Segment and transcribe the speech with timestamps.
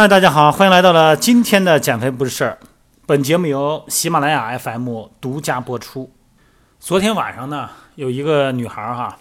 [0.00, 2.60] 嗨，大家好，欢迎来到了今天的减肥不是事儿。
[3.04, 6.12] 本节目由喜马拉雅 FM 独家播出。
[6.78, 9.18] 昨天晚上呢，有一个女孩儿哈，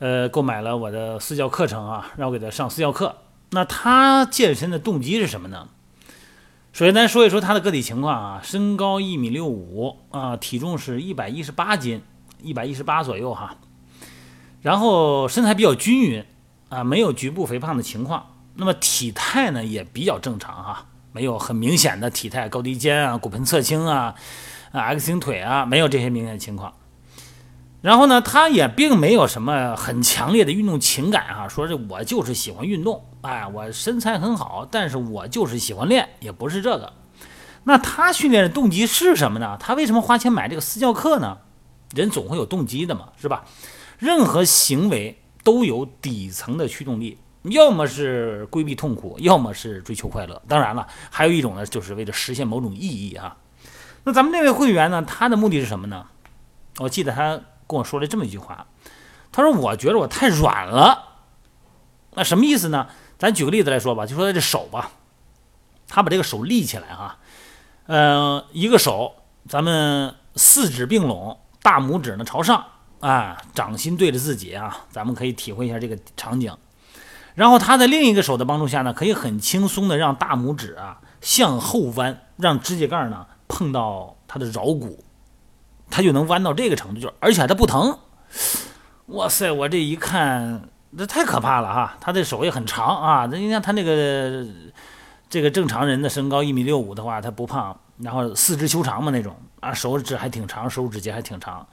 [0.00, 3.14] 呃，购买了我的私教课程啊，让我给她上私教课。
[3.50, 5.68] 那她健身的动机是什么呢？
[6.72, 12.02] 首先咱说一说她的个体情况啊，身高一米六五啊，体重是一百一十八斤，
[12.42, 13.54] 一百一十八左右哈。
[14.62, 16.24] 然后身材比较均匀
[16.70, 18.32] 啊，没有局部肥胖的情况。
[18.56, 24.14] 那么体态呢也比较正常哈，没有很明显的体态高低肩啊、骨盆侧倾啊、
[24.72, 26.72] 啊 X 型腿啊，没有这些明显情况。
[27.82, 36.92] 然后呢，他也并没有什么很强烈的运动情感哈，说是我就是喜欢运动，哎，我身材很好，但是我就是喜欢练，也不是这个。
[37.64, 39.56] 那他训练的动机是什么呢？
[39.60, 41.38] 他为什么花钱买这个私教课呢？
[41.94, 43.44] 人总会有动机的嘛，是吧？
[43.98, 47.18] 任何行为都有底层的驱动力。
[47.50, 50.40] 要么是规避痛苦，要么是追求快乐。
[50.48, 53.36] 当然了，还有一种呢，就是为了实现某种意义啊。
[54.04, 56.06] 那咱们这位会员呢，他的目的是什么呢？
[56.78, 58.66] 我记得他跟我说了这么一句话，
[59.32, 61.02] 他说：“我觉得我太软了。”
[62.14, 62.86] 那什么意思呢？
[63.18, 64.90] 咱举个例子来说吧，就说这手吧，
[65.88, 67.18] 他把这个手立起来哈，
[67.86, 69.14] 呃，一个手，
[69.48, 72.64] 咱们四指并拢，大拇指呢朝上，
[73.00, 76.54] 啊，掌心对着自己啊，咱们可以体会一下这个场景。
[77.36, 85.04] 然后他在另一个手的帮助下呢，可以很轻松的让大拇指啊向后弯，让指甲盖呢碰到他的桡骨，
[85.90, 87.98] 他就能弯到这个程度，就而且他不疼。
[89.08, 90.62] 哇塞，我这一看，
[90.96, 91.96] 这太可怕了哈！
[92.00, 94.44] 他的手也很长啊，你看他那个
[95.28, 101.66] 这个正常人的身高一米六五的话，他不胖，然后四肢修长嘛那种啊，手指还挺长，手指节还挺长。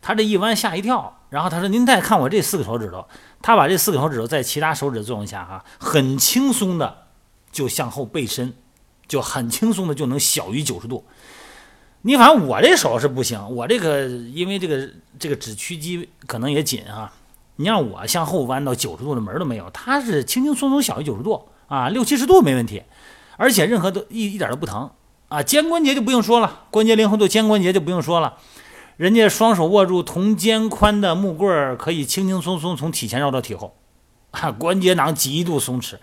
[0.00, 3.06] 他这一弯吓一跳，然后他说：“您再看我这四个手指头。”
[3.42, 7.06] 他把这四个手指头在其他手指的作用下，哈，很轻松的
[7.50, 8.54] 就向后背伸，
[9.06, 11.04] 就很轻松的就能小于九十度。
[12.02, 14.88] 你反正我这手是不行，我这个因为这个
[15.18, 17.12] 这个指屈肌可能也紧啊。
[17.56, 22.84] 你让我向后弯到九十度的门都没有，他是轻轻松松小于九十度啊，六七十度没问题，
[23.36, 24.88] 而且任何都一一点都不疼
[25.28, 25.42] 啊。
[25.42, 28.38] 肩关节就不用说了，关节灵活度，肩关节就不用说了。
[28.96, 33.76] 人家双手握住同肩宽的木棍儿，可以轻轻松松从体前绕到体后，
[34.32, 35.94] 哈，关节囊极度松弛，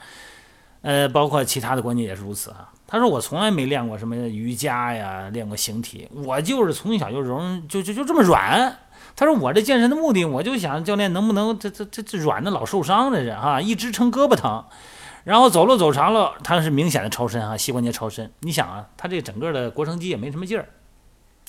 [0.81, 2.71] 呃，包括其他的关节也是如此啊。
[2.87, 8.77] 他说我从来没练过什么瑜伽呀，练过形体，我就是从小就容就就就这么软。
[9.17, 14.63] 他说我这健身的目的，我就想教练能不能这这这这软的老受伤这是哈，一支撑胳膊疼，
[15.25, 18.31] 然后走路走长了，他是明显的超伸哈，膝关节超伸。
[18.41, 20.69] 你想啊，他这整个的腘绳肌也没什么劲儿。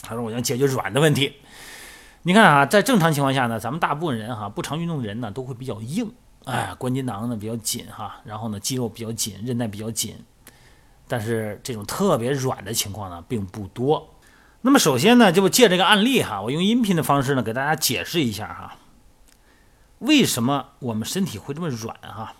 [0.03, 1.35] 他说：“我想解决软的问题。
[2.23, 6.11] 你看啊，在正常情况下呢，咱们大部分人哈，不常运动的人呢，都会比较硬，
[6.47, 10.17] 哎，关节囊呢比较紧哈，然后呢肌肉比较紧，韧带比较紧。
[11.07, 14.15] 但是这种特别软的情况呢，并不多。
[14.63, 18.77] 那么首先呢，就借这个案例哈，我用音频的方式呢，给大家解释一下哈，
[19.99, 22.33] 为什么我们身体会这么软哈？”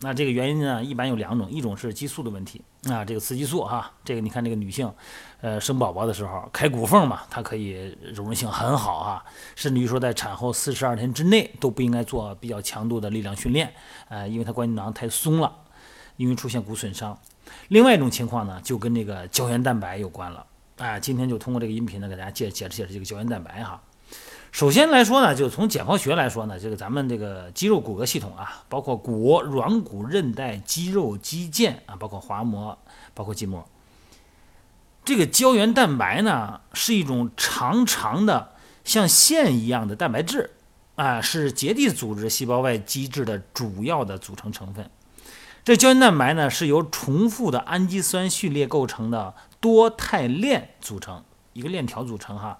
[0.00, 4.88] 那这个原因呢，一般有两种，一种是激素的问题啊，这个雌激素哈，这个你看这个女性，
[5.40, 9.24] 呃，生宝宝的时候开骨缝嘛，它可以柔韧性很好啊，
[9.56, 13.74] 甚至于说在产后四十二天之内都不应该做比较强度的力量训练，
[14.08, 15.52] 呃，因为它关节囊太松了，
[16.16, 17.18] 因为出现骨损伤。
[17.66, 23.82] 另外一种情况呢，就跟这个胶原蛋白有关了，啊，今天就通过这个音频呢，给大家解解释解释这个胶原蛋白哈。
[24.50, 32.76] 首先来说呢，就从解剖学来说呢，这个咱们这个肌肉骨骼系统啊，包括骨、软骨、韧带、肌肉、肌腱啊，包括滑膜、
[33.14, 33.68] 包括筋膜，
[35.04, 38.52] 这个胶原蛋白呢是一种长长的
[38.84, 40.50] 像线一样的蛋白质
[40.96, 44.90] 啊，是结缔组织细胞外基质的主要的组成成分。
[45.62, 51.22] 这胶原蛋白呢是由重复的氨基酸序列构成的多肽链组成，
[51.52, 52.58] 一个链条组成哈。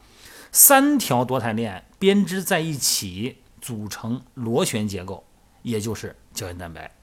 [0.50, 5.24] 三条多肽链编织在一起，组成螺旋结构，
[5.62, 6.94] 也就是胶原蛋白。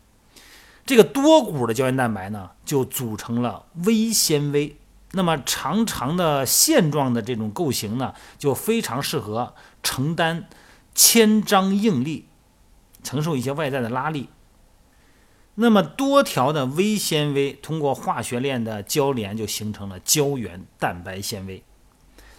[0.86, 4.78] 这个多股的胶原蛋白呢，就组成了微纤维。
[5.12, 10.50] 那么长长的线状的这种构型呢，就非常适合承担
[10.94, 12.28] 牵张应力，
[13.02, 14.30] 承受一些外在的拉力。
[15.56, 21.64] 那么多条的微纤维通过化学链的交联，就形成了胶原蛋白纤维。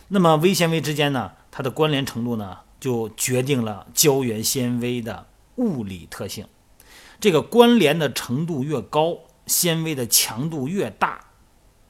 [0.09, 5.27] 那么微纤维之间呢，它的关联程度呢，就决定了胶原纤维的
[5.57, 6.47] 物理特性。
[7.19, 11.21] 这个关联的程度越高，纤维的强度越大。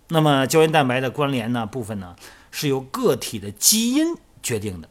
[0.08, 2.14] 那么胶原蛋白的关联呢部分呢，
[2.50, 4.88] 是由个体的基因决定的。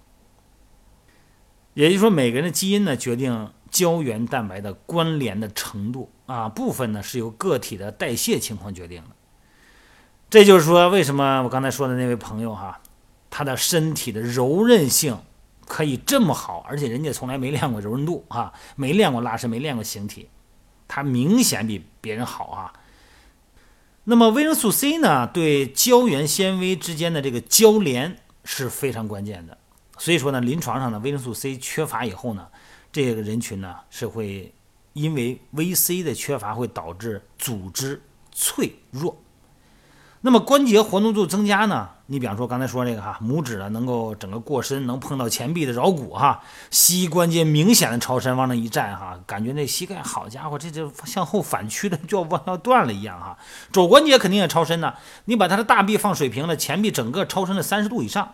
[1.74, 9.10] 也就是说，每个人的基因呢，决定胶原蛋白的关联的程度啊，部分呢是由个体的代谢情况决定的。
[10.30, 12.81] 这就是说，为什么我刚才说的那位朋友哈，
[13.38, 15.20] 他的身体的柔韧性
[15.66, 20.30] 可以这么好，而且人家从来没练过柔韧度啊，没练过拉伸，没练过形体，
[20.88, 22.72] 他明显比别人好啊。
[24.06, 29.58] 那么维生素 C 呢，对胶原纤维之间的这个交联是非常关键的。
[29.98, 32.48] 所以说呢，临床上呢，维生素 C 缺乏以后呢，
[32.94, 34.54] 这个人群呢是会
[34.94, 38.02] 因为 VC 的缺乏会导致组织
[38.32, 39.22] 脆弱。
[40.25, 41.88] 那么关节活动度增加呢？
[42.07, 46.42] 你比方说刚才说这个哈，拇指呢能够整个过伸，能碰到前臂的桡骨哈，
[46.72, 53.38] 膝关节明显的超伸，往那一站哈，感觉那膝盖好家伙，这就向后反屈的就要往要断了一样哈。
[53.72, 54.95] 肘关节肯定也超伸呢，
[55.25, 58.33] 你把他的大臂放水平了，前臂整个超伸了三十度以上。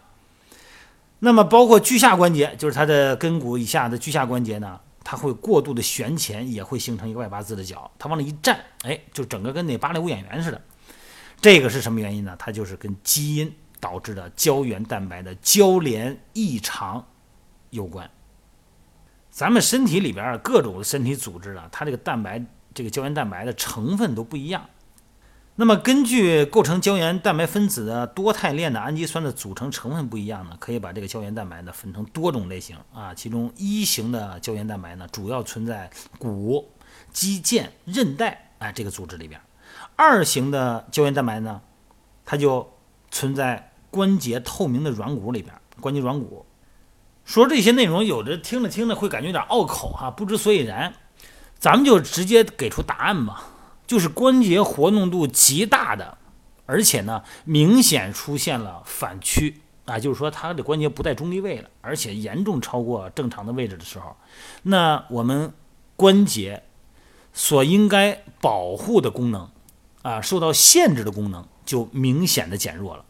[1.19, 10.61] 那么包括距下关节，就是它的跟骨以下的距下关节呢，它会过度的旋前，也会形成一个外八字的脚，它往那一站，哎，就整个跟那芭蕾舞演员似的。
[11.41, 12.35] 这个是什么原因呢？
[12.37, 17.03] 它就是跟基因导致的胶原蛋白的交联异常
[17.71, 18.07] 有关。
[19.31, 22.45] 咱们身体里边各种身体组织啊，它这个蛋白
[22.75, 24.69] 这个胶原蛋白的成分都不一样。
[25.55, 33.13] 那么根据构成胶原蛋白分子的多肽链的氨基酸的组成成分不一样呢，可以把这个胶原蛋白呢分成多种类型啊。
[33.15, 35.89] 其中一型的胶原蛋白呢，主要存在
[36.19, 36.69] 骨、
[37.11, 39.41] 肌腱、韧带啊这个组织里边。
[39.95, 41.61] 二型的胶原蛋白呢，
[42.25, 42.71] 它就
[43.09, 45.53] 存在关节透明的软骨里边。
[45.79, 46.45] 关节软骨，
[47.25, 50.93] 说这些内容，有的听着听着会感觉有点拗口哈，不知所以然。
[51.57, 53.43] 咱们就直接给出答案吧，
[53.87, 56.17] 就是关节活动度极大的，
[56.65, 64.15] 而且呢明显出现了反屈啊，就是说它的关节不在中立位了，而且严重超过正常的位置的时候，
[64.63, 65.53] 那我们
[65.95, 66.63] 关节
[67.33, 69.49] 所应该保护的功能。
[70.01, 73.05] 啊，受到限制的功能就明显的减弱了。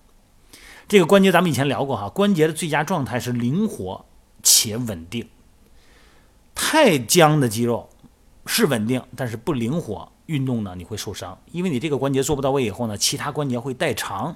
[0.87, 4.05] 这个关节咱们以前聊过哈，关节的最佳状态是灵活
[4.43, 5.29] 且稳定。
[6.53, 7.89] 太僵的肌肉
[8.45, 14.35] 是稳定，但是不灵活，运动呢你会受伤，因为你这个关节做不到位以后呢，其他关节会代偿，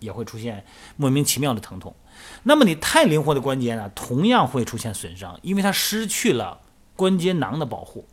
[0.00, 0.64] 也会出现
[0.96, 1.94] 莫名其妙的疼痛。
[2.42, 6.60] 那么你太灵活的关节呢，同样会出现损伤，因为它失去了
[6.96, 8.06] 关节囊的保护。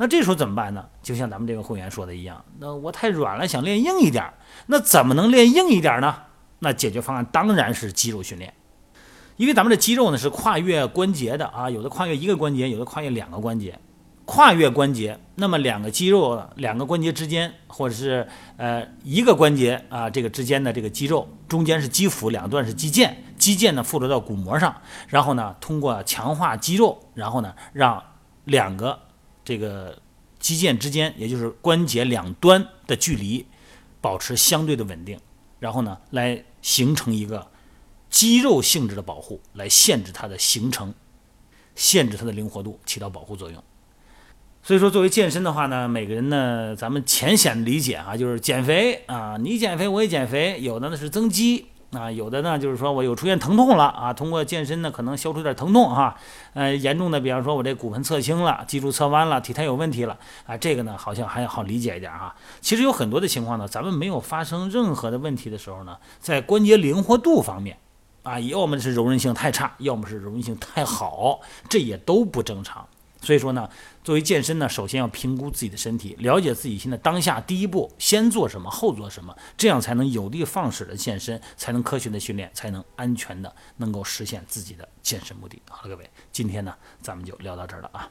[0.00, 0.86] 那这时候怎么办呢？
[1.02, 4.32] 就像咱们这个会员说的一样，那我太软了，想练硬一点。
[4.66, 6.14] 那怎么能练硬一点呢？
[6.60, 8.54] 那解决方案当然是肌肉训练，
[9.36, 13.78] 因为咱们的肌肉呢是跨越关节的啊，有的跨越一个关节，有的跨越两个关节。
[14.24, 28.00] 跨越关节，那么两个肌肉、两个关节之间，或者是呃一个关节啊这个之间的这个肌肉，中间是肌腹，两段是肌腱，肌腱呢附着到骨膜上，然后呢通过强化肌肉，然后呢让
[28.44, 29.00] 两个。
[29.48, 29.98] 这个
[30.38, 33.46] 肌腱之间，也就是关节两端的距离，
[33.98, 35.18] 保持相对的稳定，
[35.58, 37.50] 然后呢，来形成一个
[38.10, 40.92] 肌肉性质的保护，来限制它的形成，
[41.74, 43.64] 限制它的灵活度，起到保护作用。
[44.62, 51.68] 所以说，作为健身的话呢，每个人呢，咱们浅显理解啊，就是减肥啊，你减肥我也减肥，有的呢是增肌。
[51.90, 56.14] 啊，有的呢，就是说我有出现疼痛了啊，通过健身呢，可能消除点疼痛哈。
[56.52, 62.34] 呃，严重的，比方说我这骨盆侧倾了，脊柱侧弯了，体态有问题了啊，这个呢好像还好理解一点哈。
[62.60, 67.78] 其实有很多的情况呢，咱们没有发生任何的问题的时候呢，在关节灵活度方面
[68.22, 71.40] 啊，要么是柔韧性太差，要么是柔韧性太好，
[71.70, 72.86] 这也都不正常。
[73.20, 73.68] 所以说呢，
[74.04, 85.60] 作为健身呢，首先要评估自己的身体，了解自己现在当下第一步先做什么，后做什么，这样才能有的放矢的健身，才能科学的训练，才能安全的能够实现自己的健身目的。
[85.68, 88.10] 好了，各位，今天呢，咱们就聊到这儿了啊。